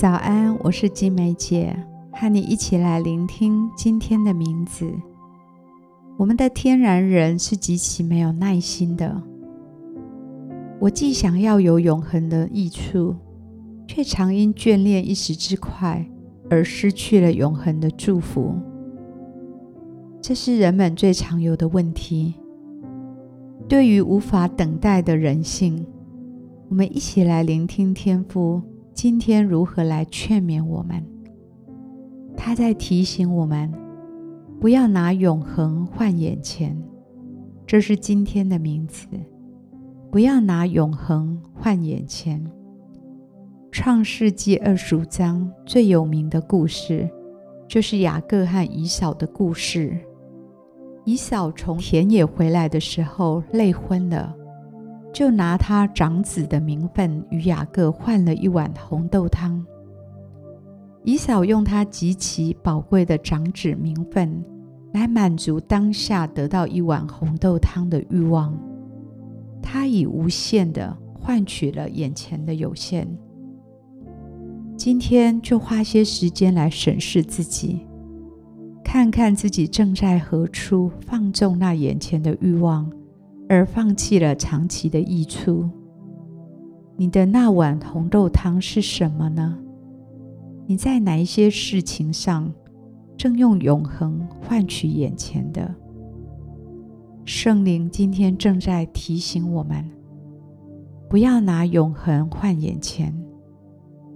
[0.00, 1.76] 早安，我是金梅姐，
[2.10, 4.90] 和你一起来聆听今天的名字。
[6.16, 9.22] 我们的天然人是极其没有耐心的。
[10.78, 13.14] 我既想要有永恒的益处，
[13.86, 16.08] 却常因眷恋一时之快
[16.48, 18.54] 而失去了永恒的祝福。
[20.22, 22.36] 这是人们最常有的问题。
[23.68, 25.86] 对于无法等待的人性，
[26.70, 28.62] 我们一起来聆听天父。
[29.02, 31.02] 今天如何来劝勉我们？
[32.36, 33.72] 他在提醒我们，
[34.60, 36.78] 不要拿永恒换眼前。
[37.66, 39.06] 这是今天的名词。
[40.10, 42.44] 不要拿永恒换眼前。
[43.72, 47.08] 创世纪二十五章最有名的故事，
[47.66, 49.98] 就是雅各和以扫的故事。
[51.06, 54.36] 以扫从田野回来的时候，累昏了。
[55.12, 59.64] 就拿他长子的名分与雅各换了一碗红豆汤。
[61.02, 64.44] 以扫用他极其宝贵的长子名分
[64.92, 68.54] 来满足当下得到一碗红豆汤的欲望，
[69.62, 73.08] 他以无限的换取了眼前的有限。
[74.76, 77.86] 今天就花些时间来审视自己，
[78.84, 82.90] 看看自己正在何处放纵那眼前的欲望。
[83.50, 85.68] 而放弃了长期的益处，
[86.96, 89.58] 你的那碗红豆汤是什么呢？
[90.66, 92.54] 你在哪一些事情上
[93.16, 95.74] 正用永恒换取眼前的？
[97.24, 99.84] 圣灵今天正在提醒我们，
[101.08, 103.12] 不要拿永恒换眼前，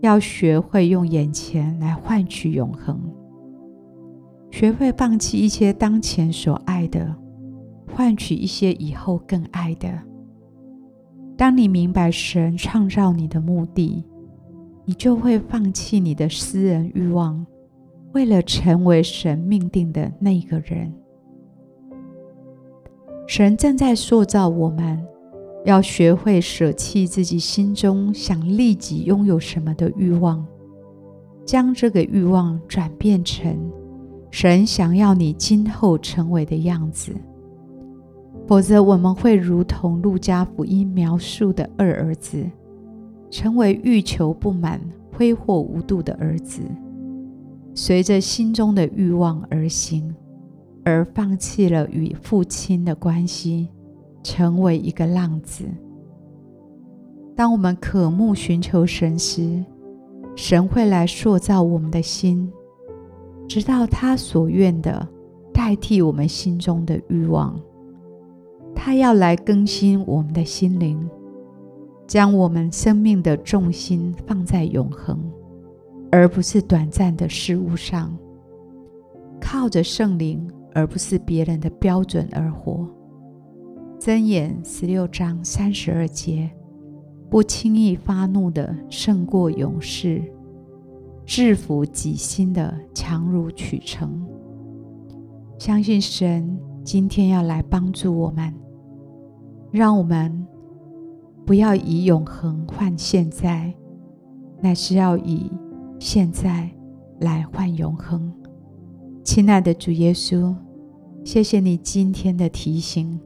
[0.00, 3.00] 要学会用眼前来换取永恒，
[4.52, 7.16] 学会放弃一些当前所爱的。
[7.94, 9.88] 换取一些以后更爱的。
[11.36, 14.04] 当你明白神创造你的目的，
[14.84, 17.46] 你就会放弃你的私人欲望，
[18.12, 20.92] 为了成为神命定的那个人。
[23.26, 25.02] 神正在塑造我们，
[25.64, 30.46] 要学会舍弃自己心中想立即拥有什么的欲望，
[31.46, 33.56] 将这个欲望转变成
[34.30, 37.14] 神想要你今后成为的样子。
[38.46, 42.44] 否则，我们会如同路加福音描述的二儿子，
[43.30, 44.80] 成为欲求不满、
[45.12, 46.60] 挥霍无度的儿子，
[47.74, 50.14] 随着心中的欲望而行，
[50.84, 53.68] 而放弃了与父亲的关系，
[54.22, 55.64] 成为一个浪子。
[57.34, 59.64] 当我们渴慕寻求神时，
[60.36, 62.52] 神会来塑造我们的心，
[63.48, 65.08] 直到他所愿的
[65.52, 67.58] 代替我们心中的欲望。
[68.86, 71.08] 他要来更新我们的心灵，
[72.06, 75.18] 将我们生命的重心放在永恒，
[76.12, 78.14] 而不是短暂的事物上。
[79.40, 82.86] 靠着圣灵，而不是别人的标准而活。
[83.98, 86.50] 箴言十六章三十二节：
[87.30, 90.22] 不轻易发怒的胜过勇士，
[91.24, 94.22] 制服己心的强如取成。
[95.58, 98.52] 相信神今天要来帮助我们。
[99.74, 100.46] 让我们
[101.44, 103.74] 不要以永恒换现在，
[104.60, 105.50] 乃是要以
[105.98, 106.70] 现在
[107.18, 108.32] 来换永恒。
[109.24, 110.54] 亲爱的主耶稣，
[111.24, 113.18] 谢谢你今天的提醒，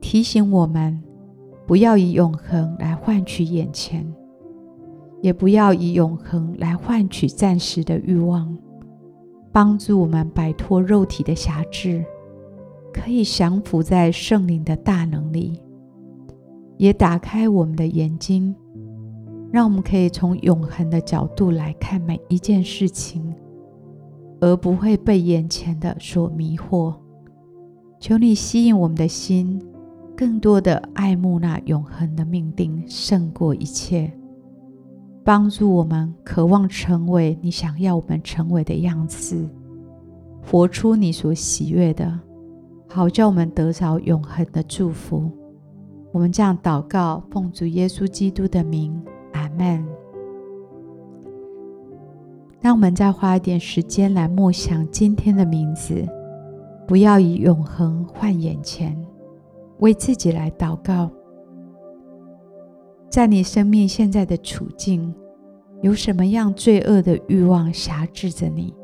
[0.00, 1.02] 提醒我们
[1.66, 4.06] 不要以永恒来换取眼前，
[5.20, 8.56] 也不要以永恒来换取暂时的欲望，
[9.50, 12.04] 帮助我们摆脱肉体的辖制。
[12.96, 15.60] 可以降服在圣灵的大能里，
[16.78, 18.54] 也打开我们的眼睛，
[19.52, 23.34] 让我们可以从永恒的角度来看每一件事情，
[24.40, 26.94] 而不会被眼前的所迷惑。
[28.00, 29.62] 求你吸引我们的心，
[30.16, 34.10] 更多的爱慕那永恒的命定，胜过一切，
[35.22, 39.48] 帮助我们渴望成为你想要我们成为的样子，
[40.42, 42.25] 活出你所喜悦的。
[42.96, 45.30] 好叫我们得着永恒的祝福。
[46.12, 48.98] 我们这样祷告，奉主耶稣基督的名，
[49.34, 49.86] 阿门。
[52.58, 56.02] 让我们再花一点时间来默想今天的名字，
[56.88, 58.96] 不要以永恒换眼前，
[59.80, 61.10] 为自己来祷告。
[63.10, 65.14] 在你生命现在的处境，
[65.82, 68.74] 有什么样罪恶的欲望辖制着你？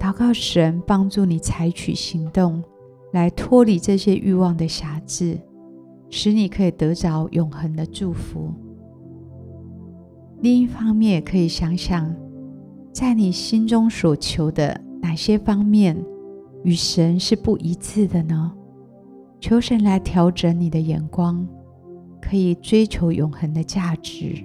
[0.00, 2.64] 祷告神帮助你采取行动。
[3.12, 5.38] 来脱离这些欲望的辖制，
[6.10, 8.52] 使你可以得着永恒的祝福。
[10.40, 12.14] 另一方面，也可以想想，
[12.92, 15.96] 在你心中所求的哪些方面
[16.62, 18.52] 与神是不一致的呢？
[19.40, 21.46] 求神来调整你的眼光，
[22.20, 24.44] 可以追求永恒的价值。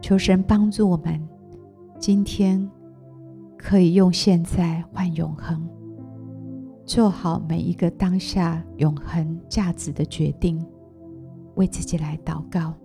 [0.00, 1.20] 求神帮助我们，
[1.98, 2.68] 今天
[3.56, 5.68] 可以用现在换永恒，
[6.94, 10.62] 做好每一个当下永恒价值的决定。
[11.54, 12.81] 为自己来祷告。